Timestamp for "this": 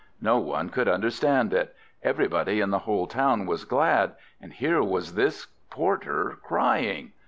5.13-5.45